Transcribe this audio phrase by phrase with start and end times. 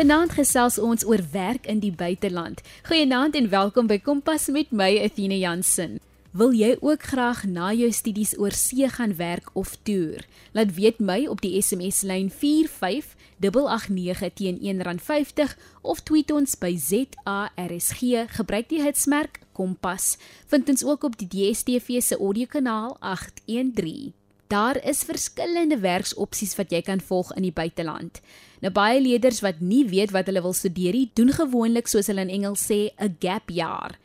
[0.00, 2.62] Vanaand gesels ons oor werk in die buiteland.
[2.88, 6.00] Goeienaand en welkom by Kompas met my Athena Jansen.
[6.32, 10.24] Wil jy ook graag na jou studies oor see gaan werk of toer?
[10.56, 15.52] Laat weet my op die SMS lyn 45889 teen R1.50
[15.84, 18.24] of tweet ons by ZARSG.
[18.40, 20.16] Gebruik die hitsmerk Kompas.
[20.48, 24.16] Vind ons ook op die DSTV se audiokanaal 813.
[24.48, 28.24] Daar is verskillende werksopsies wat jy kan volg in die buiteland.
[28.60, 32.26] Nou baie leerders wat nie weet wat hulle wil studeer nie, doen gewoonlik soos hulle
[32.26, 33.98] in Engels sê 'n gap jaar.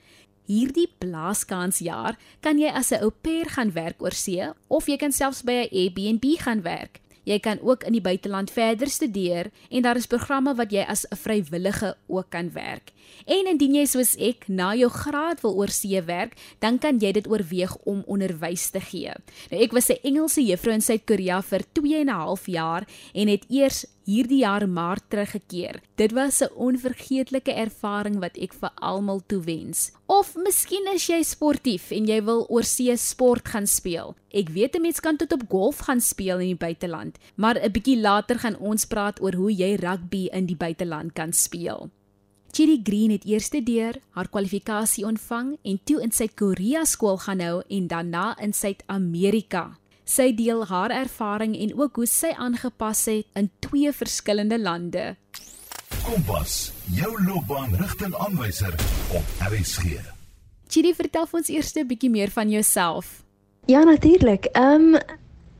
[0.47, 5.11] Hierdie blaaskansjaar kan jy as 'n au pair gaan werk oor see of jy kan
[5.11, 7.01] selfs by 'n Airbnb gaan werk.
[7.25, 11.05] Jy kan ook in die buiteland verder studeer en daar is programme wat jy as
[11.09, 12.91] 'n vrywillige ook kan werk.
[13.25, 17.27] En indien jy soos ek na jou graad wil oorsee werk, dan kan jy dit
[17.27, 19.11] oorweeg om onderwys te gee.
[19.49, 23.27] Nou ek was 'n Engelse juffrou in Suid-Korea vir 2 en 'n half jaar en
[23.27, 25.81] het eers hierdie jaar maar teruggekeer.
[25.95, 29.91] Dit was 'n onvergeetlike ervaring wat ek vir almal toewens.
[30.05, 34.15] Of miskien is jy sportief en jy wil oorsee sport gaan speel.
[34.31, 37.71] Ek weet 'n mens kan tot op golf gaan speel in die buiteland, maar 'n
[37.71, 41.89] bietjie later gaan ons praat oor hoe jy rugby in die buiteland kan speel.
[42.55, 47.63] Chidi Green het eerste deur haar kwalifikasie ontvang en toe in Suid-Korea skool gaan hou
[47.67, 49.77] en daarna in Suid-Amerika.
[50.05, 55.15] Sy deel haar ervaring en ook hoe sy aangepas het in twee verskillende lande.
[56.05, 58.73] Kompas, jou loopbaanrigtingaanwyser
[59.17, 59.97] op RSG.
[60.69, 63.23] Chidi, vertel ons eers 'n bietjie meer van jouself.
[63.65, 64.45] Ja, natuurlik.
[64.45, 64.99] Ehm um,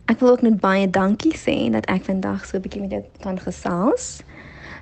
[0.06, 3.04] ek wil ook net baie dankie sê dat ek vandag so 'n bietjie met jou
[3.22, 4.22] kan gesels.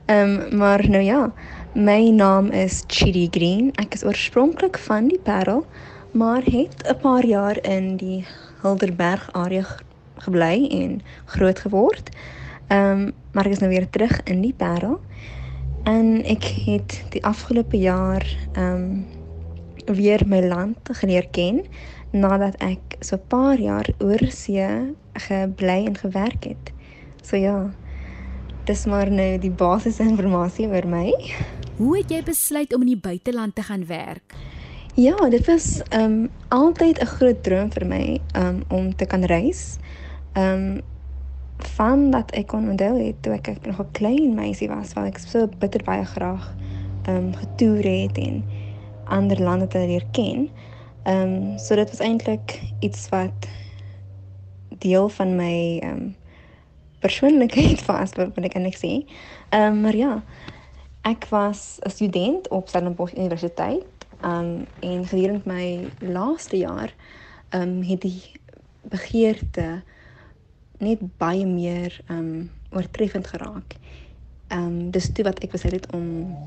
[0.06, 1.34] Ehm um, maar nou ja,
[1.74, 3.72] My naam is Chidi Green.
[3.82, 5.66] Ek is oorspronklik van die Parel,
[6.12, 8.26] maar het 'n paar jaar in die
[8.64, 9.66] Hilderberg area
[10.24, 11.02] gebly en
[11.36, 12.10] groot geword.
[12.68, 15.00] Ehm um, maar ek is nou weer terug in die Parel.
[15.84, 18.24] En ek het die afgelope jaar
[18.54, 19.06] ehm um,
[19.86, 21.64] weer my land geleer ken
[22.14, 26.72] nadat ek so 'n paar jaar oor see gebly en gewerk het.
[27.22, 27.74] So ja,
[28.66, 31.12] dis maar nou die basiese inligting oor my.
[31.78, 34.34] Hoe het jy besluit om in die buiteland te gaan werk?
[34.96, 39.24] Ja, dit was ehm um, altyd 'n groot droom vir my um, om te kan
[39.24, 39.78] reis.
[40.32, 40.82] Ehm um,
[41.58, 45.18] van dat ek kon onthou het toe ek nog 'n klein meisie was, waar ek
[45.18, 46.56] so bitter baie graag
[47.02, 48.46] ehm um, getoer het en
[49.04, 50.50] ander lande te leer ken.
[51.04, 53.48] Ehm um, so dit was eintlik iets wat
[54.78, 56.16] deel van my ehm um,
[57.00, 59.06] persoonlikheid was, wat ek ek sê.
[59.50, 60.24] Ehm um, maar ja,
[61.04, 63.84] Ek was 'n student op Stellenbosch Universiteit.
[64.24, 66.94] Um en gedurende my laaste jaar
[67.52, 68.22] um het die
[68.88, 69.84] begeerte
[70.80, 73.76] net baie meer um oortreffend geraak.
[74.48, 76.38] Um dis toe wat ek besluit het om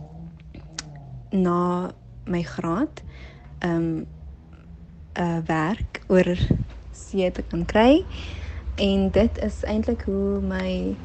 [1.37, 1.93] na
[2.25, 3.05] my graad
[3.61, 4.07] um
[5.17, 6.37] 'n uh, werk oor
[6.93, 8.05] see te kan kry.
[8.75, 10.97] En dit is eintlik hoe my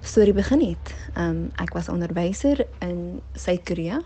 [0.00, 0.94] storie begin het.
[1.18, 4.00] Um ek was onderwyser in Suid-Korea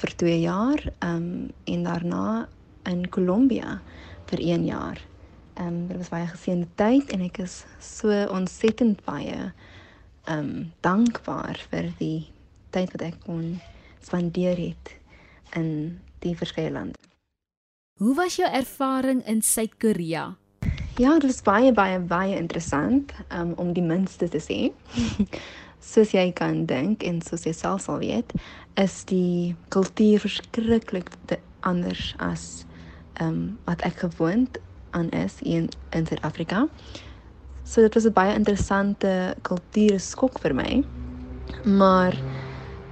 [0.00, 2.48] vir 2 jaar um en daarna
[2.90, 3.80] in Kolombia
[4.30, 5.00] vir 1 jaar.
[5.60, 9.52] Um dit was baie geseënde tyd en ek is so ontsettend baie
[10.30, 12.26] um dankbaar vir die
[12.74, 13.60] tyd wat ek kon
[14.04, 14.94] spandeer het
[15.56, 16.98] in die verskeie lande.
[18.00, 20.34] Hoe was jou ervaring in Suid-Korea?
[20.98, 24.58] Ja, dit was baie baie baie interessant um, om die minste te sê.
[25.84, 28.32] soos jy kan dink en soos jy self sal weet,
[28.74, 31.10] is die kultuur verskriklik
[31.60, 32.64] anders as
[33.14, 34.58] ehm um, wat ek gewoond
[34.90, 36.66] aan is in in Suid-Afrika.
[37.62, 40.84] So dit was 'n baie interessante kultuurskok vir my.
[41.64, 42.14] Maar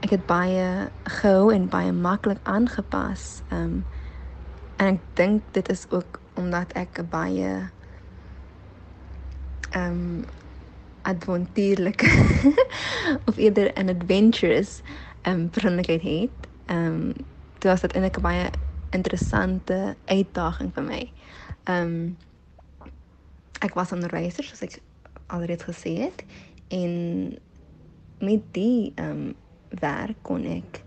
[0.00, 3.42] ek het baie gehou en baie maklik aangepas.
[3.48, 3.84] Ehm um,
[4.76, 7.70] en ek dink dit is ook omdat ek 'n baie
[9.76, 10.24] um
[11.02, 12.06] avontuurlike
[13.28, 14.82] of eerder 'n adventurous
[15.28, 16.48] um persoonlikheid het.
[16.66, 17.12] Um
[17.58, 18.50] dit was dit eintlik 'n baie
[18.90, 21.12] interessante uitdaging vir my.
[21.68, 22.16] Um
[23.60, 24.80] ek was onderwyser soos ek
[25.26, 26.24] alreeds gesê het
[26.68, 26.92] en
[28.18, 29.34] met die um
[29.68, 30.82] werk kon ek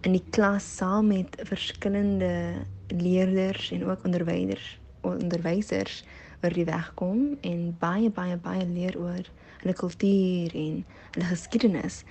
[0.00, 6.04] in die klas saam met verskillende leerders en ook onderwysers onderwysers
[6.42, 9.24] oor die weg kom en baie baie baie leer oor
[9.62, 12.04] hulle kultuur en hulle geskiedenis.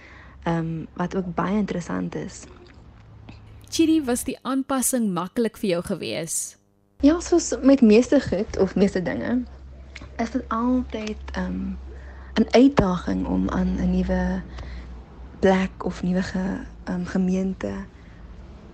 [0.43, 2.43] Ehm um, wat ook baie interessant is.
[3.69, 6.57] Chiri, was die aanpassing maklik vir jou gewees?
[7.01, 9.43] Ja, soos met meeste goed of meeste dinge
[10.17, 11.77] is dit altyd ehm um,
[12.37, 14.41] 'n uitdaging om aan 'n nuwe
[15.39, 16.45] plek of nuwe ge,
[16.89, 17.71] um, gemeente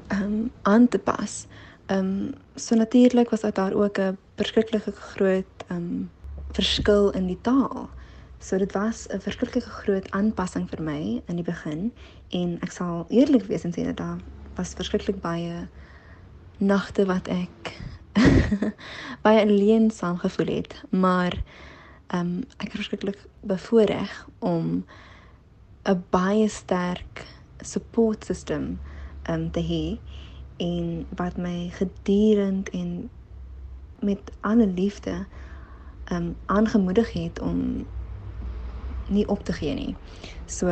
[0.08, 1.48] um, aan te pas.
[1.88, 6.12] Um, so natuurlik was daar ook 'n verskriklike groot um,
[6.52, 7.90] verskil in die taal.
[8.44, 11.94] So dit was 'n verskriklike groot aanpassing vir my in die begin.
[12.30, 14.20] En ek sal eerlik wees en sê dat daar
[14.56, 15.70] was verskriklik baie
[16.58, 17.80] nagte wat ek
[19.26, 21.34] baie alleen saam gevoel het, maar
[22.08, 24.86] ehm um, ek is verskriklik bevoordeel om
[25.88, 27.26] 'n baie sterk
[27.60, 28.80] support system
[29.22, 29.86] ehm um, te hê
[30.58, 33.10] en wat my gedurend en
[34.00, 35.26] met alle liefde
[36.04, 37.88] ehm um, aangemoedig het om
[39.14, 39.96] nie op te gee nie.
[40.46, 40.70] So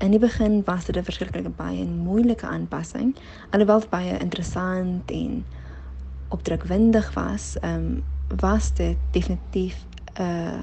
[0.00, 3.16] in die begin was dit 'n verskriklike baie en moeilike aanpassing,
[3.50, 5.44] alhoewel dit baie interessant en
[6.28, 8.04] opdrukwendig was, ehm um,
[8.40, 9.86] was dit definitief
[10.18, 10.62] 'n uh,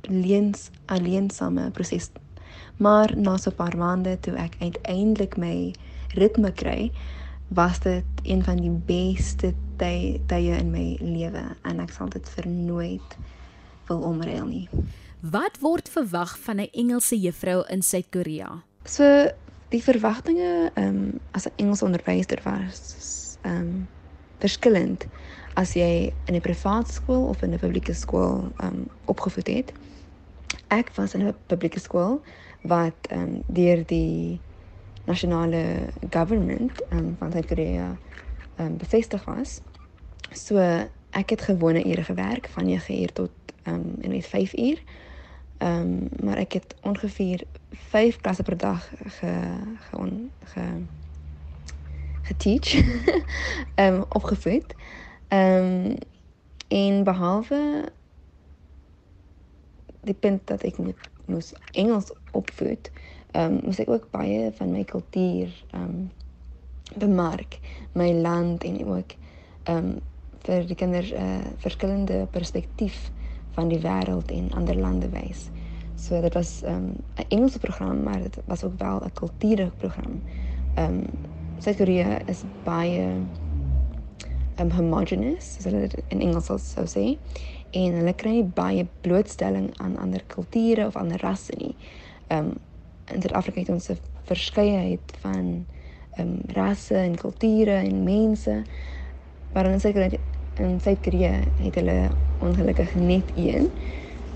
[0.00, 2.10] leens alleensame proses.
[2.76, 5.74] Maar na so 'n paar maande toe ek uiteindelik my
[6.14, 6.92] ritme kry,
[7.48, 12.28] was dit een van die beste tye tye in my lewe en ek sal dit
[12.28, 13.16] vir nooit
[13.88, 14.68] wil omruil nie.
[15.20, 18.62] Wat word verwag van 'n Engelse juffrou in Suid-Korea?
[18.84, 19.30] So
[19.68, 23.88] die verwagtinge ehm um, as 'n Engels onderwyser was ehm um,
[24.38, 25.06] verskillend
[25.54, 29.72] as jy in 'n privaat skool of in 'n publieke skool um opgevoed het.
[30.68, 32.22] Ek was in 'n publieke skool
[32.62, 34.40] wat um deur die
[35.04, 37.98] nasionale government um van Suid-Korea
[38.58, 39.60] um bevestig was.
[40.32, 40.56] So
[41.10, 43.30] ek het gewone ure gewerk van 9 uur tot
[43.66, 44.78] um en net 5 uur.
[45.60, 49.32] Um maar ek het ongeveer 5 klasse per dag ge
[49.90, 50.64] ge, ge
[52.22, 52.72] geteach
[53.74, 54.74] ehm um, opgevoed.
[55.28, 55.96] Ehm um,
[56.68, 57.92] en behalwe
[60.00, 62.90] die punt dat ek moet moes Engels opvoed,
[63.30, 66.10] ehm um, moes ek ook baie van my kultuur ehm um,
[66.96, 67.58] bemark,
[67.92, 69.16] my land en ook
[69.62, 69.98] ehm um,
[70.40, 73.10] vir die kinders 'n uh, verskillende perspektief
[73.50, 75.50] van die wêreld en ander lande wys.
[75.94, 79.72] So dit was ehm, 'n um, Engelse program, maar dit was ook wel 'n kulturele
[79.76, 80.22] program.
[80.74, 81.06] Ehm um,
[81.58, 83.20] Suid-Korea is baie
[84.60, 87.18] um homogeneous, as hulle dit in Engels sou sê,
[87.76, 91.74] en hulle kry nie baie blootstelling aan ander kulture of ander rasse nie.
[92.28, 92.54] Um
[93.10, 95.66] in Suid-Afrika het ons 'n verskeidenheid van
[96.18, 98.62] um rasse en kulture en mense,
[99.52, 100.18] maar in Suid-Korea
[100.60, 102.10] in Suid-Korea het hulle
[102.44, 103.70] ongelukkig net een.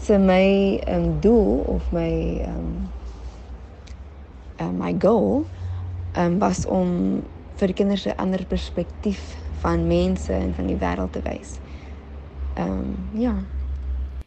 [0.00, 2.90] So my um doel of my um
[4.60, 5.46] uh, my goal
[6.16, 7.22] um, was om
[7.58, 11.58] vir die kinders 'n ander perspektief van mense en van die wêreld te wys.
[12.58, 13.34] Um, ja.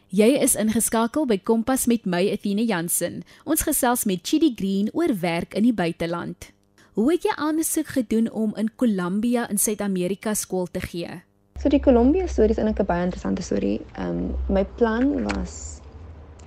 [0.07, 3.23] Jy is ingeskakel by Kompas met my Athena Jansen.
[3.43, 6.51] Ons gesels met Chidi Green oor werk in die buiteland.
[6.93, 11.26] Hoe het jy aansoek gedoen om in Columbia in Suid-Amerika skool te gee?
[11.57, 13.85] So die Columbia storie is eintlik 'n baie interessante storie.
[13.97, 15.81] Ehm um, my plan was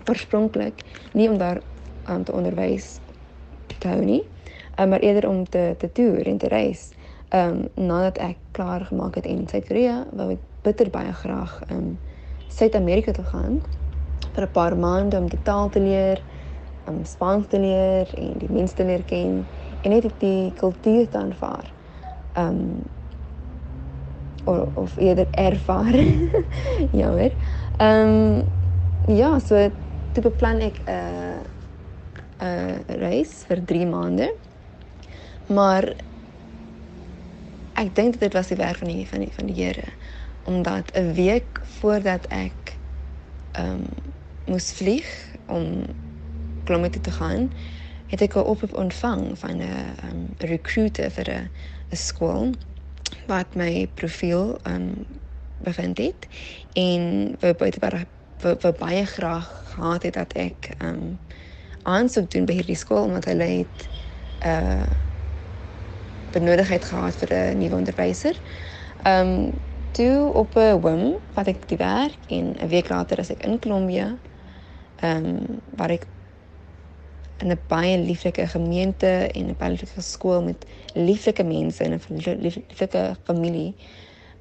[0.07, 1.61] oorspronklik nie om daar
[2.03, 3.01] aan um, te onderwys
[3.79, 4.23] te hou nie
[4.79, 6.93] um, maar eerder om te te toer en te reis.
[7.29, 11.79] Ehm um, nadat ek klaar gemaak het in Suid-Korea, wou ek bitter baie graag ehm
[11.79, 11.99] um,
[12.49, 13.61] Suid-Amerika toe gaan
[14.35, 16.23] vir 'n paar maande om die taal te leer,
[16.87, 19.47] om um, Spaans te leer en die mense te leer ken
[19.83, 21.75] en net die kultuur te aanvaar.
[22.33, 22.83] Ehm um,
[24.45, 25.95] of, of eerder ervaar.
[27.01, 27.33] Jammer.
[27.77, 28.49] Ehm um,
[29.17, 29.71] ja, so
[30.13, 31.41] toe beplan ek 'n uh,
[32.41, 34.29] 'n uh, reis vir 3 maande.
[35.47, 35.93] Maar
[37.75, 39.89] ek dink dit was die werk van die van die van die Here
[40.45, 42.77] omdat 'n week voordat ek
[43.53, 43.85] ehm um,
[44.47, 45.85] moes vlieg om
[46.65, 47.53] kilometer te gaan,
[48.07, 51.51] het ek 'n oproep ontvang van 'n um, recruiter vir 'n
[51.97, 52.51] skool
[53.27, 55.07] wat my profiel ehm um,
[55.61, 56.29] bevind het
[56.73, 58.07] en wou baie
[58.41, 61.19] wou baie graag gehad het dat ek ehm um,
[61.83, 63.89] aansoek doen by hierdie skool omdat hulle het
[64.45, 64.91] 'n uh,
[66.31, 68.41] benodigheid gehad vir 'n nuwe onderwyser.
[69.07, 69.53] Um
[69.91, 73.59] toe op 'n whim wat ek die werk en 'n week later as ek in
[73.59, 74.19] Kolombia
[75.03, 76.07] um waar ek
[77.41, 82.41] in 'n baie lieflike gemeente en 'n baie lieflike skool met lieflike mense en 'n
[82.41, 83.75] lieflike familie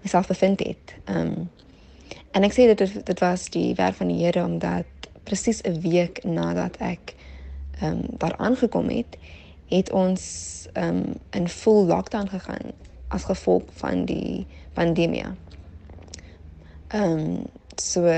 [0.02, 0.96] myself bevind het.
[1.06, 1.50] Um
[2.32, 4.86] en ek sê dit dit was die werk van die Here omdat
[5.24, 7.16] presies 'n week nadat ek
[7.82, 9.18] um daar aangekom het,
[9.68, 10.24] het ons
[10.74, 12.72] um in full lockdown gegaan
[13.08, 15.26] as gevolg van die pandemie.
[16.94, 18.12] Um so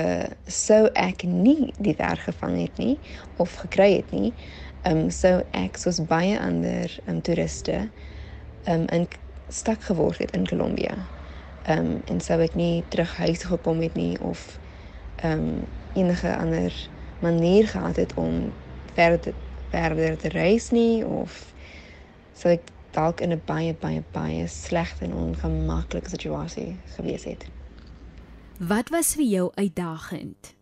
[0.48, 3.00] sou ek nie die werk gevang het nie
[3.38, 4.34] of gekry het nie,
[4.82, 7.90] Ehm um, so ek soos baie ander ehm um, toeriste
[8.64, 9.08] ehm um, in
[9.50, 10.96] stak geword het in Kolumbia.
[11.66, 14.60] Ehm um, en sou ek nie terug huis gekom het nie of
[15.22, 16.90] ehm um, enige ander
[17.22, 18.54] manier gehad het om
[18.94, 19.34] verder
[19.70, 21.54] verder te reis nie of
[22.34, 27.46] sou ek dalk in 'n baie baie baie slegte en ongemaklike situasie gewees het.
[28.58, 30.56] Wat was vir jou uitdagend?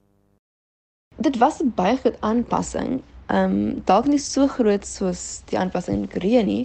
[1.17, 3.01] Dit was 'n baie groot aanpassing.
[3.29, 5.21] Ehm um, dalk nie so groot soos
[5.51, 6.63] die aanpassing in Korea nie,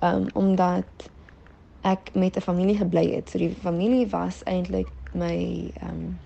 [0.00, 1.08] ehm um, omdat
[1.82, 3.30] ek met 'n familie gebly het.
[3.30, 5.36] So die familie was eintlik my
[5.80, 6.20] ehm um,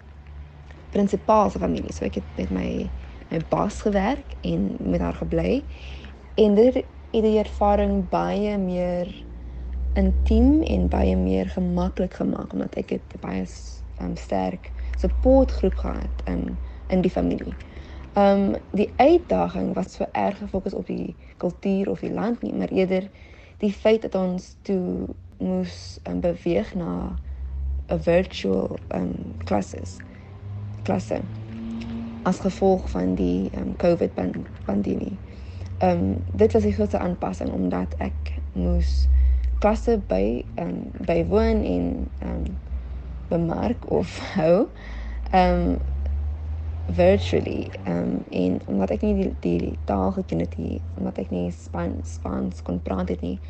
[0.91, 1.93] prinsipaal se familie.
[1.93, 2.93] So ek het met my
[3.31, 5.67] my baas gewerk en met haar gebly.
[6.35, 9.27] En dit het die ervaring baie meer
[9.93, 13.47] intiem en baie meer gemaklik gemaak omdat ek het baie
[14.03, 17.57] um, sterk supportgroep gehad in in die familie.
[18.17, 22.69] Um die uitdaging was so erg gefokus op die kultuur of die land nie, maar
[22.73, 23.11] eerder
[23.61, 25.09] die feit dat ons toe
[25.39, 27.19] moes um, beweeg na
[27.93, 29.97] 'n virtual um classes
[30.83, 31.21] klasse
[32.23, 34.13] as gevolg van die um, COVID
[34.65, 35.19] pandemie.
[35.83, 39.09] Um dit was 'n groot aanpassing omdat ek moes
[39.59, 42.59] klasse by um bywoon en um
[43.29, 44.69] bemark of hou
[45.33, 45.79] um
[46.87, 51.51] virtually um en omdat ek nie die, die, taal geken het nie, omdat ek nie
[51.51, 53.41] Spaans Spaans kon praat het nie,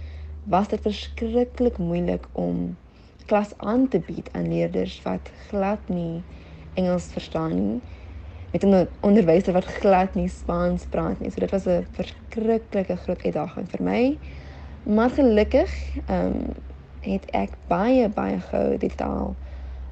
[0.49, 2.77] was dit verskriklik moeilik om
[3.27, 6.25] klas aan te bied aan leerders wat glad nie
[6.77, 7.83] Engels verstaan nie
[8.53, 11.31] met 'n onderwyser wat glad nie Spaans praat nie.
[11.31, 14.19] So dit was 'n verskriklike groot uitdaging vir my.
[14.83, 16.55] Maar gelukkig ehm um,
[17.01, 19.37] het ek baie baie gou die taal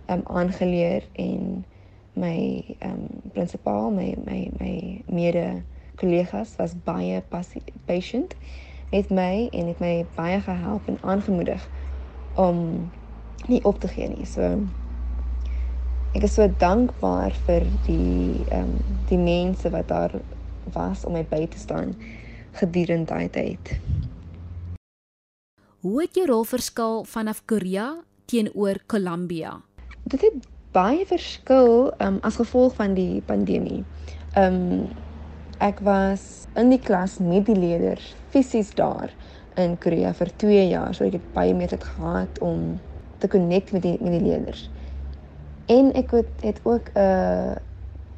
[0.06, 1.66] ehm um, aangeleer en
[2.14, 5.62] my ehm um, prinsipaal, my my my mede
[5.96, 7.22] kollegas was baie
[7.86, 8.34] patient
[8.90, 11.68] met my en het my baie gehelp en aangemoedig
[12.34, 12.90] om
[13.46, 14.26] nie op te gee nie.
[14.26, 14.60] So
[16.14, 18.78] ek is so dankbaar vir die ehm um,
[19.08, 20.14] die mense wat daar
[20.72, 21.94] was om my by te staan
[22.52, 23.78] gedurende daai tyd.
[25.84, 27.90] Hoe het jou rol verskil vanaf Korea
[28.24, 29.58] teenoor Kolumbia?
[30.04, 33.84] Dit het baie verskil um, as gevolg van die pandemie.
[34.38, 34.88] Um,
[35.62, 39.12] ek was in die klas met die leerders fisies daar
[39.60, 42.74] in Korea vir 2 jaar, so ek het baie meer tyd gehad om
[43.22, 44.66] te connect met die met die leerders.
[45.70, 47.54] En ek het, het ook 'n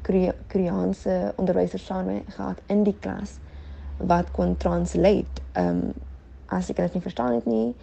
[0.09, 3.37] uh, Koreaanse onderwyser saam gehad in die klas
[3.97, 5.41] wat kon translate.
[5.53, 5.93] Um,
[6.47, 7.75] as ek dit nie verstaan het nie.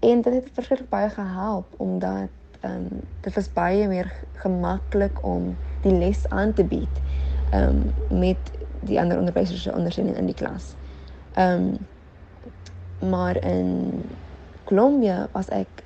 [0.00, 2.30] En dit het verskriklik baie gehelp omdat
[2.66, 7.02] ehm um, dit was baie meer gemaklik om die les aan te bied
[7.50, 8.52] ehm um, met
[8.86, 10.74] die ander onderwysers se ondersteuning in die klas.
[11.34, 11.68] Ehm
[13.00, 14.02] um, maar in
[14.64, 15.84] Kolumbia was ek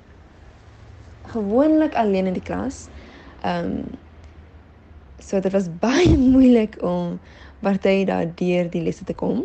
[1.31, 2.87] gewoonlik alleen in die klas.
[3.41, 3.83] Ehm um,
[5.19, 7.19] so dit was baie moeilik om
[7.59, 9.43] party daar deur die lesse te kom.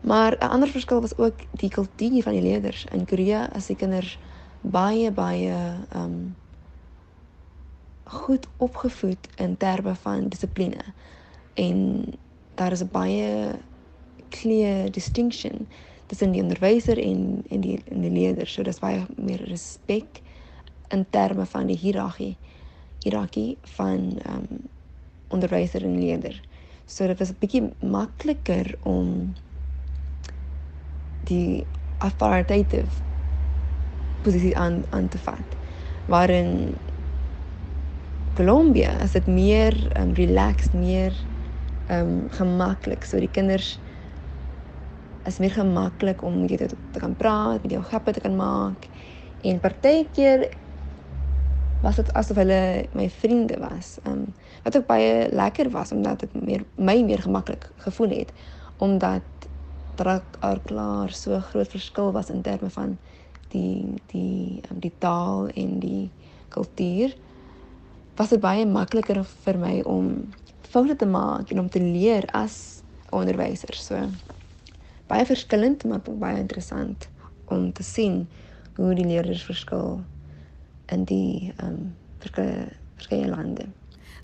[0.00, 2.84] Maar 'n ander verskil was ook die kultuur van die leerders.
[2.92, 4.18] In Korea is die kinders
[4.60, 5.56] baie baie
[5.94, 6.36] um,
[8.04, 10.84] goed opgevoed in terme van dissipline.
[11.54, 12.04] En
[12.54, 13.54] daar is 'n baie
[14.28, 15.68] clear distinction
[16.06, 18.52] tussen die onderwyser en en die en die leerders.
[18.52, 20.20] So dis baie meer respek
[20.88, 22.36] in terme van die hiërargie
[22.98, 24.68] hiërargie van ehm um,
[25.28, 26.40] onderwyser en leerder.
[26.84, 29.34] So dit was 'n bietjie makliker om
[31.24, 31.66] die
[31.98, 33.09] authoritative
[34.22, 35.56] posisie aan aan te vat.
[36.10, 36.74] Waarin
[38.34, 41.14] Colombia is dit meer um, relaxed, meer
[41.90, 43.04] um, gemaklik.
[43.04, 43.78] So die kinders
[45.28, 48.36] is meer gemaklik om met jou te, te kan praat, met jou grappe te kan
[48.36, 48.88] maak.
[49.42, 50.48] En partykeer
[51.80, 53.98] was dit asof hulle my vriende was.
[54.08, 54.30] Um
[54.64, 58.32] wat ook baie lekker was omdat dit meer my meer gemaklik gevoel het
[58.80, 59.22] omdat
[59.94, 62.98] daar al klaar so groot verskil was in terme van
[63.52, 66.10] die die um, die taal en die
[66.48, 67.14] kultuur
[68.18, 70.10] was dit baie makliker vir my om
[70.70, 73.74] foute te maak en om te leer as onderwyser.
[73.74, 73.98] So
[75.10, 77.08] baie verskillend maar baie interessant
[77.50, 78.26] om te sien
[78.76, 80.00] hoe die leerders verskil
[80.94, 81.80] in die ehm um,
[82.20, 82.68] verskeie
[83.00, 83.70] verskeie lande.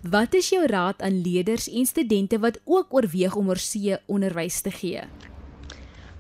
[0.05, 4.71] Wat is jou raad aan leerders en studente wat ook oorweeg om oorsee onderwys te
[4.71, 5.03] gee?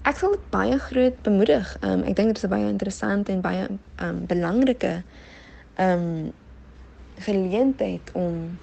[0.07, 1.73] Ek sal baie groot bemoedig.
[1.83, 3.65] Um, ek dink dit is 'n baie interessante en baie
[3.99, 5.03] um, belangrike
[5.83, 6.33] um,
[7.27, 8.59] geleentheid om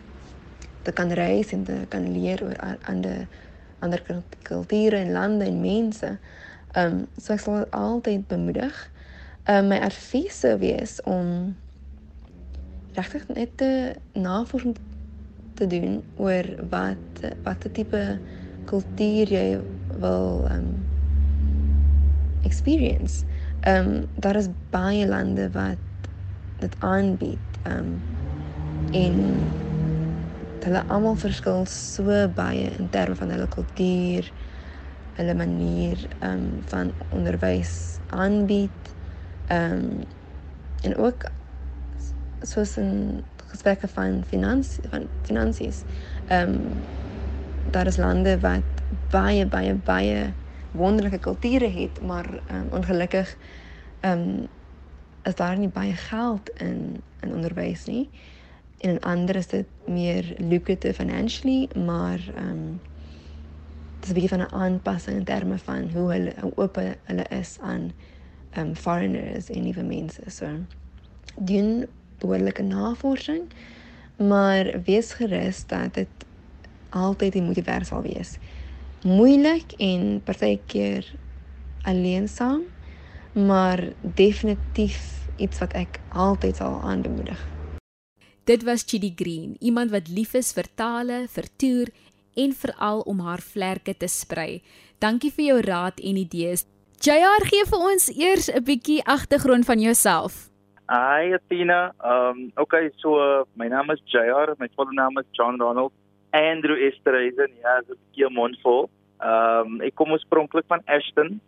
[0.83, 2.55] te kan reis en te kan leer oor
[2.88, 3.27] ander
[3.79, 4.01] ander
[4.47, 6.17] kulture en lande en mense.
[6.75, 8.91] Um, so ek sal altyd bemoedig.
[9.43, 11.57] Um, my advies sou wees om
[12.95, 14.77] regtig net te navorsing
[15.59, 18.19] te doen oor wat watter tipe
[18.63, 19.59] kultuur jy
[20.00, 20.92] wil um,
[22.43, 23.23] experience.
[23.59, 25.79] Ehm um, daar is baie lande wat
[26.59, 27.59] dit aanbied.
[27.62, 28.03] Ehm um,
[28.91, 29.17] en
[30.63, 34.31] hulle almal verskil so baie in terme van hulle kultuur,
[35.19, 38.95] hulle manier ehm um, van onderwys aanbied.
[39.45, 40.03] Ehm um,
[40.83, 41.29] en ook
[42.41, 45.83] soos 'n gesprekke van finansie van finansies.
[46.25, 46.83] Ehm um,
[47.71, 48.63] daar is lande wat
[49.09, 50.33] baie baie baie
[50.74, 53.38] wonderlike kulture het, maar um, ongelukkig
[54.00, 54.48] ehm um,
[55.24, 58.10] is daar nie baie geld in in onderwys nie.
[58.77, 62.82] En in ander is dit meer lucrative financially, maar ehm um,
[64.00, 67.25] dit is 'n bietjie van 'n aanpassing in terme van hoe hulle hoe oop hulle
[67.30, 67.92] is aan
[68.50, 70.22] ehm um, foreigners en nuwe mense.
[70.27, 70.48] So
[71.36, 71.88] doen
[72.18, 73.51] behoorlike navorsing,
[74.18, 76.10] maar wees gerus dat dit
[76.89, 78.38] altyd die moeite werd sal wees
[79.03, 81.05] moeilik en partykeer
[81.83, 82.62] alleensaam,
[83.33, 87.39] maar definitief iets wat ek altyd sal aanbemoedig.
[88.48, 91.91] Dit was Chidi Green, iemand wat lief is vir tale, vir toer
[92.36, 94.62] en veral om haar vlerke te sprei.
[95.00, 96.65] Dankie vir jou raad en idees.
[97.03, 100.50] JR gee vir ons eers 'n bietjie agtergrond van jouself.
[100.88, 101.93] Hi Athena.
[102.03, 105.91] Ehm um, okay, so uh, my naam is JR, my volle naam is John Ronald
[106.34, 108.90] Andrew Esterhazen, ja, so 'n bietjie mondvol.
[109.22, 111.40] Ehm um, ek kom oorspronklik van Ashton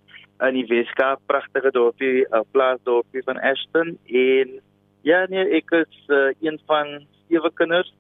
[0.46, 4.60] in die Weskaap, pragtige dorpie, 'n uh, plaasdorpie van Ashton en
[5.02, 7.94] ja, nee, ek is uh, een van sewe kinders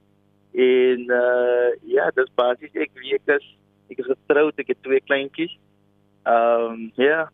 [0.53, 3.45] en uh, ja, dis basies ek wie ek is.
[3.89, 5.57] Ek is getroud, ek het twee kleintjies.
[6.25, 7.29] Ehm um, ja,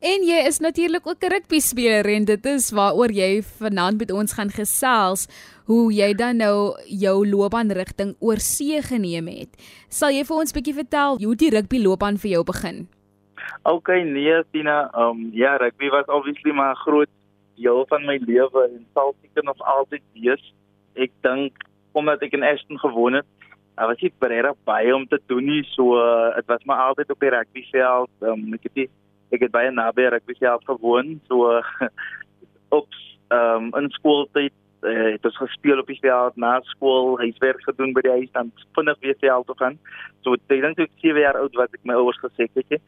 [0.00, 4.10] En jy is natuurlik ook 'n rugby speler en dit is waaroor jy vanaand met
[4.10, 5.28] ons gaan gesels
[5.66, 9.50] hoe jy dan nou jou loopbaanrigting oor see geneem het.
[9.88, 12.88] Sal jy vir ons bietjie vertel hoe die rugby loopbaan vir jou begin?
[13.62, 17.10] OK, nee, Tina, um ja, rugby was obviously maar 'n groot
[17.56, 20.54] deel van my lewe en sal seker nog altyd wees.
[20.94, 21.52] Ek dink
[21.92, 23.26] omdat ek in Ashton gewoon het,
[23.80, 25.94] Daar was nie baie baie om te doen nie, so
[26.34, 28.10] dit uh, was maar altyd op die rugbyveld.
[28.20, 28.90] Um, ek het die
[29.30, 31.60] ek het baie naby rugby self gewoon so
[32.80, 32.88] op
[33.30, 37.92] ehm um, in skooltyd uh, het ons gespeel op die veld na skool huiswerk gedoen
[37.94, 39.78] by die huis dan vinnig weer veld toe gaan.
[40.24, 42.80] So ek dink ek 7 jaar oud wat ek my ouers gesê het jy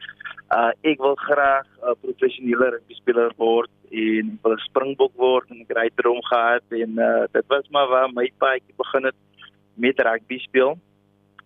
[0.53, 5.51] uh, ek wil graag 'n uh, professionele rugby speler word en wil 'n springbok word
[5.51, 9.05] en ek het daai droom gehad en uh, dit was maar waar my paadjie begin
[9.05, 9.19] het
[9.75, 10.77] met rugby speel.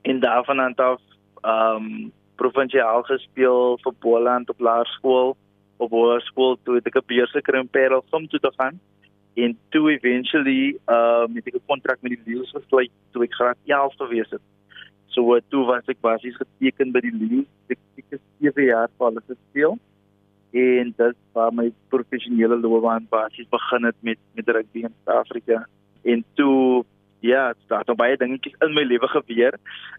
[0.02, 1.02] En daarvan aan af
[1.44, 5.36] ehm um, provinsiaal gespeel vir Boland op laerskool
[5.78, 8.80] op hoërskool toe ek 'n beurs gekry in Parel om toe te gaan
[9.36, 13.96] en toe eventually uh met 'n kontrak met die Lions gesluit toe ek graad 11
[13.98, 14.42] gewees het.
[15.06, 17.48] So toe was ek basies geteken by die Lions.
[17.70, 17.78] Ek
[18.10, 19.78] het 7 jaar vir hulle gespeel
[20.52, 25.68] en dit was my professionele loopbaan basies begin het met met rugby in Suid-Afrika.
[26.04, 26.86] En toe
[27.20, 29.58] ja, daar het baie dingetjies in my lewe gebeur.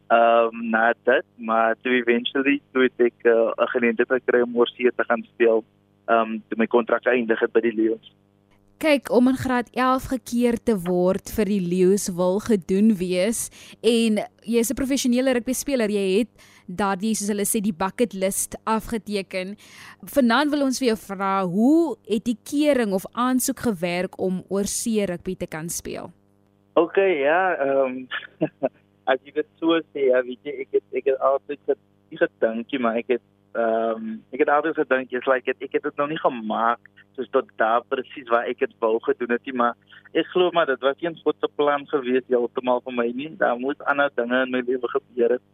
[0.08, 4.40] Ehm um, na dit, maar toe eventually toe het ek uh, 'n uh, geleentheid gekry
[4.40, 5.64] om oor see te gaan speel.
[6.06, 8.12] Ehm um, toe my kontrak eindig het by die Lions.
[8.78, 13.50] Kyk, om in graad 11 gekeer te word vir die Lions wil gedoen wees
[13.82, 16.30] en jy is 'n professionele rugby speler, jy het
[16.68, 19.56] daardie soos hulle sê die bucket list afgeteken.
[20.04, 24.64] Vanaand wil ons vir jou vra, hoe het die kering of aansoek gewerk om oor
[24.64, 26.12] see rugby te kan speel?
[26.78, 28.06] Okay, ja, ehm
[28.38, 28.48] um,
[29.10, 31.74] as jy dit so sê, ja, weet jy, ek het ek het altyd
[32.20, 33.24] gedink, maar ek het
[33.58, 36.78] ehm um, ek het altyd gedink jy's like it, ek het dit nog nie gemaak
[37.18, 39.74] soos tot daar presies waar ek dit wou gedoen het nie, maar
[40.14, 43.30] ek glo maar dit was eens God se plan gewees heeltemal vir my nie.
[43.40, 45.46] Daar moes ander dinge in my lewe gebeur het.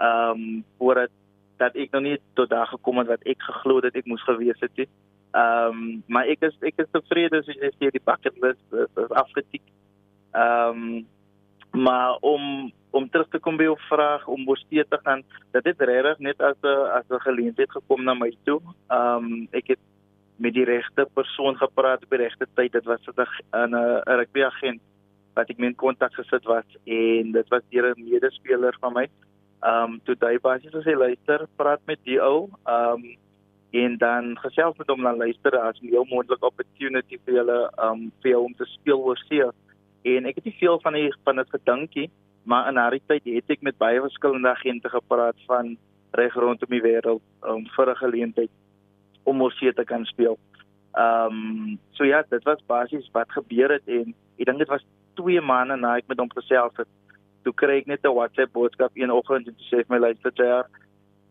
[0.00, 1.12] Ehm um, voordat
[1.60, 4.60] dat ek nog nie tot daar gekom het wat ek geglo het ek moes gewees
[4.64, 4.88] het nie.
[5.36, 8.88] Ehm um, maar ek is ek is tevrede as jy sê die bucket list is,
[9.04, 9.66] is afgetik.
[10.32, 11.06] Ehm um,
[11.72, 12.72] maar om
[13.42, 15.22] kom by jou vraag om oorsee te gaan,
[15.54, 18.60] dit het regtig net as 'n as 'n geleentheid gekom na my toe.
[18.90, 19.82] Ehm um, ek het
[20.36, 22.72] met die regte persoon gepraat op die regte tyd.
[22.72, 24.80] Dit was 'n 'n rugby agent
[25.34, 29.06] wat ek met kontak gesit was en dit was deur 'n medespeler van my.
[29.60, 32.48] Ehm um, toe daai basies as hy luister, praat met die ou.
[32.66, 33.16] Ehm um,
[33.72, 37.90] en dan gesels met hom dan luister as 'n heel moontlike opportunity vir julle ehm
[37.90, 39.48] um, vir jou om te speel oorsee
[40.02, 42.10] en ek het nie veel van die van dit gedinkie
[42.44, 45.76] maar in daardie tyd het ek met baie verskillende agente gepraat van
[46.18, 48.50] reg rondom die wêreld um, vir 'n geleentheid
[49.24, 50.38] om oorsee te kan speel.
[50.92, 54.84] Ehm um, so ja, dit was basies wat gebeur het en ek dink dit was
[55.14, 56.88] 2 maande na ek met hom gesels het.
[57.42, 60.64] Toe kry ek net 'n WhatsApp boodskap een oggend en toe sê my luister jy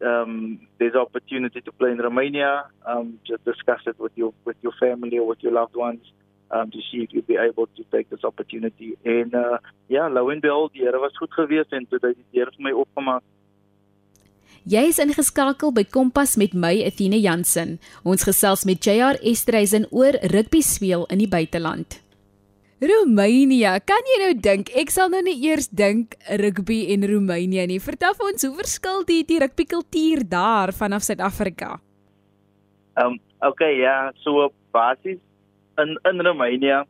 [0.01, 4.73] um there's opportunity to play in Romania um just discuss it with your with your
[4.79, 6.13] family or with your loved ones
[6.53, 10.07] um to see if you'll be able to take this opportunity and uh ja yeah,
[10.07, 12.73] lo and behold die Here was goed geweest en toe het die Here vir my
[12.85, 13.23] opgemaak
[14.61, 17.79] Jy is ingeskakel by Kompas met my Athena Jansen.
[18.05, 21.97] Ons gesels met JR Estreisen oor rugby speel in die buiteland.
[22.81, 24.69] Roemenië, kan jy nou dink?
[24.77, 27.79] Ek sal nou net eers dink rugby en Roemenië nie.
[27.81, 31.75] Vertel vir ons hoe verskil die die rugby kultuur daar vanaf Suid-Afrika?
[33.01, 35.21] Ehm um, okay, ja, so basies
[35.77, 36.83] in in Roemenië.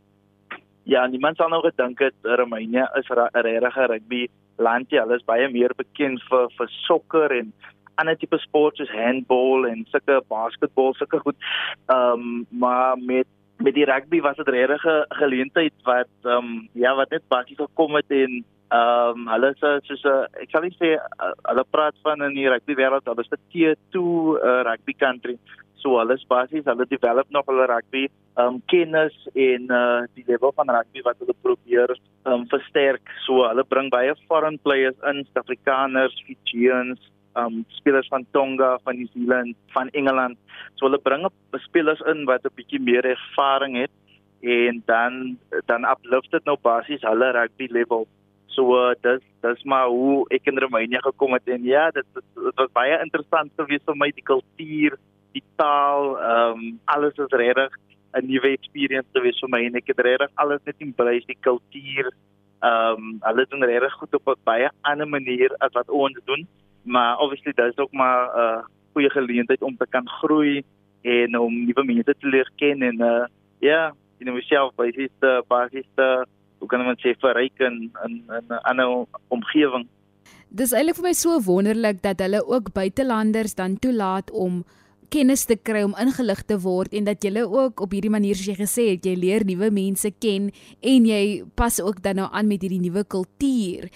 [0.83, 4.89] Ja, niemand sal nou gedink het Roemenië is 'n regte rugby land.
[4.89, 7.53] Hulle is baie meer bekend vir vir sokker en
[7.95, 11.35] ander tipe sport soos handball en sulke basketbal, sulke goed.
[11.87, 16.69] Ehm um, maar met met die rugby was dit regtig 'n geleentheid wat ehm um,
[16.73, 20.61] ja wat net basies gekom het en ehm um, hulle sê soos 'n ek sal
[20.61, 24.01] nie sê uh, hulle praat van in die rugby wêreld hulle is 'n tier 2
[24.01, 25.37] uh, rugby country
[25.83, 28.07] so hulle is basies hulle develop nog hulle rugby
[28.41, 33.65] um, kennis en uh, die level van rugby wat hulle probeer um, versterk so hulle
[33.73, 39.89] bring baie foreign players in Suid-Afrikaners Fijians um spelers van Tonga, van New Zealand, van
[39.89, 40.37] Engeland.
[40.75, 43.91] So hulle bring op spelers in wat 'n bietjie meer ervaring het
[44.41, 48.07] en dan dan uplift dit nou basies hulle rugby level.
[48.45, 52.55] So uh, dis dis maar hoe ek in Roemenië gekom het en ja, dit dit
[52.55, 54.97] was baie interessant geweest vir my die kultuur,
[55.33, 57.77] die taal, um alles is regtig
[58.13, 62.11] 'n nuwe experience vir my en ek het regtig alles net embrace die kultuur.
[62.61, 66.47] Um hulle doen regtig goed op 'n baie ander manier as wat ons doen
[66.83, 70.63] maar obviously dit is ook maar 'n uh, goeie geleentheid om te kan groei
[71.01, 73.25] en om nuwe mense te leer ken en uh
[73.59, 76.25] ja, in myself basies te basies te
[76.57, 79.87] hoe kan mens sê verryk in in 'n ander omgewing.
[80.49, 84.63] Dis eintlik vir my so wonderlik dat hulle ook buitelanders dan toelaat om
[85.11, 88.51] kennis te kry om ingelig te word en dat jy ook op hierdie manier soos
[88.51, 90.49] jy gesê het jy leer nuwe mense ken
[90.81, 91.23] en jy
[91.59, 93.89] pas ook dan nou aan met hierdie nuwe kultuur.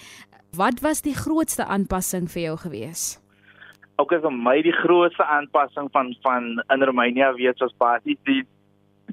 [0.56, 3.16] Wat was die grootste aanpassing vir jou gewees?
[3.96, 8.42] Ook okay, vir my die grootste aanpassing van van in Roemenië weet ons basies die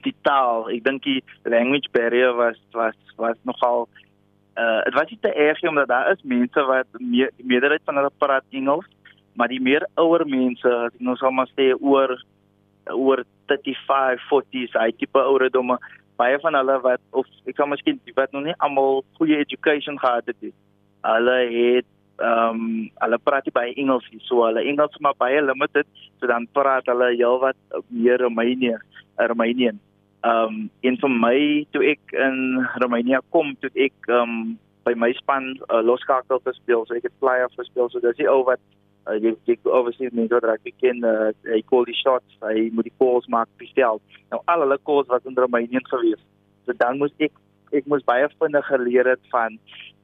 [0.03, 0.67] die taal.
[0.73, 3.87] Ek dink die language barrier was was was nogal
[4.59, 8.11] uh dit was nie te erg omdat daar is mense wat die meerderheid van hulle
[8.17, 8.89] praat Engels,
[9.35, 12.15] maar die meer ouer mense, as ek nou sou maar sê oor
[12.91, 15.77] oor 35, 40s, hy tipe ouderdomme,
[16.19, 20.27] baie van hulle wat of ek kan miskien wat nog nie almal goeie education gehad
[20.29, 20.53] het nie.
[21.07, 21.89] Hulle het
[22.21, 22.67] ehm um,
[23.01, 25.87] hulle praat baie Engels hier so hulle Engels maar baie limited.
[26.19, 27.57] So dan praat hulle heelwat
[27.89, 28.77] meer Roemenië
[29.17, 29.81] Roemenian
[30.23, 31.39] ehm um, en vir my
[31.75, 32.37] toe ek in
[32.79, 34.37] Roemenië kom toe ek ehm um,
[34.87, 38.61] by my span uh, loskakel gespeel so ek het flyer gespeel so dis ou wat
[39.07, 42.89] uh, jy ek obviously so dat ek ken uh, hy call die shots hy moet
[42.89, 46.21] die calls maak bestel nou al hulle calls was in Roemenië gewees
[46.65, 47.33] so dan moes ek
[47.73, 49.59] ek moes baie vinnig geleer het van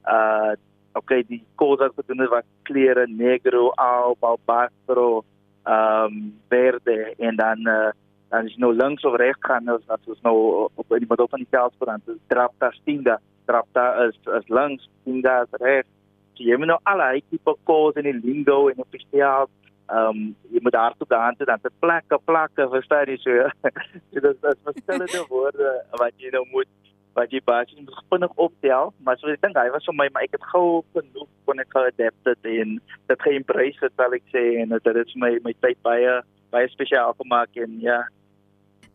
[0.10, 0.56] uh
[0.98, 5.24] okay die kos wat gedoen het was klere negro al albastro
[5.70, 7.92] ehm um, verde en dan uh,
[8.30, 10.36] dan is nou links of regs gaan as as ons nou
[10.76, 15.42] op die middel van die veld staan dus drapta stinga drapta is is links stinga
[15.46, 15.90] is regs
[16.40, 19.52] so jy moet nou al die tipe kos in die lingo en op die veld
[19.90, 23.48] ehm um, jy moet daar toe gaan toe dan te plekke plekke verstaan jy so
[24.10, 26.72] so dit is verskillende woorde wat jy nou moet
[27.20, 30.28] wat jy basies moet vinnig optel, maar so ek dink hy was vir my, maar
[30.28, 32.78] ek het gou genoeg kon ek geadapt het en
[33.12, 36.20] dit geëmbrace het wat ek sê en dit het my my tyd baie
[36.54, 38.00] baie spesiaal gemaak en ja.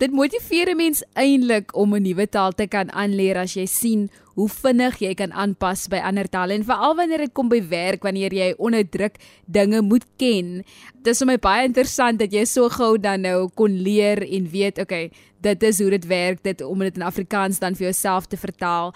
[0.03, 4.11] Dit motiveer 'n mens eintlik om 'n nuwe taal te kan aanleer as jy sien
[4.35, 8.03] hoe vinnig jy kan aanpas by ander tale en veral wanneer dit kom by werk
[8.03, 9.15] wanneer jy onder druk
[9.47, 10.65] dinge moet ken.
[11.03, 14.51] Dit is vir my baie interessant dat jy so gou dan nou kon leer en
[14.51, 18.27] weet, okay, dit is hoe dit werk, dit om dit in Afrikaans dan vir jouself
[18.27, 18.95] te vertaal.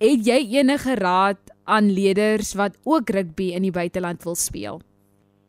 [0.00, 4.80] Het jy enige raad aan leerders wat ook rugby in die buiteland wil speel?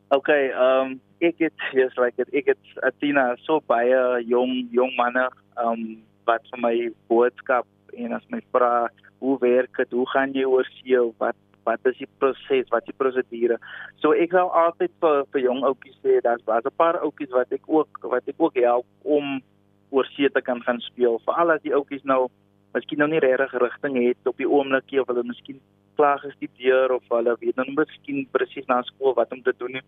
[0.09, 4.93] Okay, ehm um ek het yes like it, ek het Athena so baie jong jong
[4.97, 5.29] manne
[5.61, 6.75] um wat vir my
[7.07, 8.89] boodskap en as my vra
[9.23, 9.91] hoe werk dit?
[9.91, 10.99] Hoe gaan jy oor see?
[11.21, 12.67] Wat wat is die proses?
[12.69, 13.57] Wat die prosedure?
[14.03, 17.51] So ek sal altyd vir vir jong ouetjies sê daar's daar's 'n paar ouetjies wat
[17.51, 19.41] ek ook wat ek ook help om
[19.89, 21.19] oor see te kan gaan speel.
[21.25, 22.27] Veral as die ouetjies nou
[22.75, 25.61] miskien nou nie regtig rigting het op die oomblik of hulle miskien
[25.95, 29.85] klaar gestudeer of hulle weet nou miskien presies na skool wat om te doen nie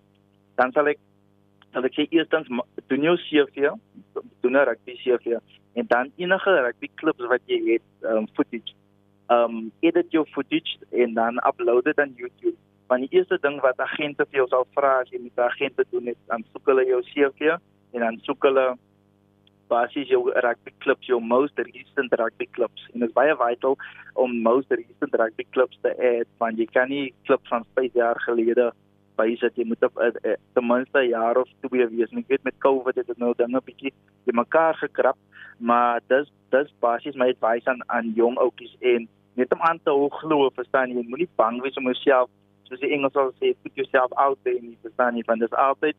[0.56, 1.00] dan sal ek
[1.78, 2.50] sal ek sê eerstens
[2.90, 3.70] doen jou CV,
[4.42, 5.38] doen 'n rugby CV
[5.78, 8.74] en dan enige rugby klubs wat jy het, um, footage.
[9.30, 12.58] Um edit jou footage en dan upload dit aan YouTube.
[12.88, 15.78] Want die eerste ding wat agente vir jou sal vra as jy met 'n agent
[15.92, 17.60] doen is dan soek hulle jou CV
[17.94, 18.78] en dan soek hulle
[19.68, 22.88] basies jou rugby clubs, jou most recent rugby clubs.
[22.94, 23.78] En dit is baie vital
[24.14, 28.20] om most recent rugby clubs te add want jy kan nie klubs van 5 jaar
[28.22, 28.74] gelede
[29.18, 32.12] bysit jy moet op uh, uh, ten minste 'n jaar of twee wees.
[32.12, 33.94] Ek weet met COVID het dit nou dinge bietjie
[34.26, 35.18] te mekaar gekrap,
[35.58, 39.90] maar dis dis basies my advice aan aan jong ouetjies en net om aan te
[39.90, 42.30] hou glo, verstaan jy, moenie bang wees om jouself
[42.68, 45.58] soos die Engels sal sê, put yourself out there nie, verstaan jy, want dit is
[45.58, 45.96] altyd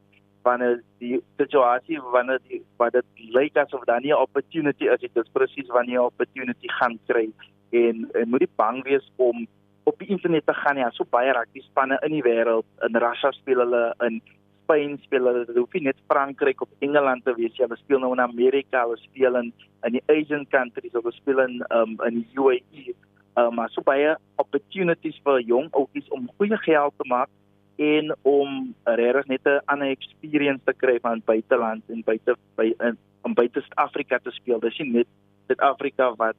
[0.46, 5.16] wanneer die situasie wanneer die wat dit lyk asof daar nie 'n opportunity is, dit
[5.22, 7.28] is presies wanneer jy 'n opportunity gaan kry.
[7.70, 9.46] En, en moenie bang wees om
[9.88, 12.66] op die internet te gaan ja, so baie rugby spanne in die wêreld.
[12.86, 14.20] In Russia speel hulle in
[14.68, 18.02] Spanje speel hulle, dit hoef nie net Frankryk of Engeland te wees, ja, hulle speel
[18.02, 19.52] nou in Amerika, hulle speel in
[19.86, 22.94] in die Asian countries, hulle speel in um in die UAE.
[23.40, 27.32] Um maar so baie opportunities vir jong ouetjies om goeie geld te maak
[27.78, 32.98] en om regtig net 'n ander experience te kry van buiteland en buite by in
[33.22, 34.60] om buite Suid-Afrika te speel.
[34.60, 35.08] Dis nie net
[35.46, 36.36] Suid-Afrika wat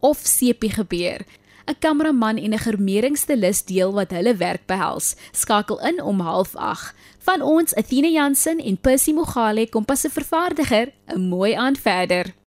[0.00, 1.24] of sepie gebeur.
[1.70, 5.14] 'n Kameraman en 'n germeringsstilis deel wat hulle werk behels.
[5.32, 6.94] Skakel in om 08:30.
[7.18, 10.92] Van ons Athena Jansen en Percy Mogale kom pas se vervaardiger.
[11.06, 12.39] 'n Mooi aand verder.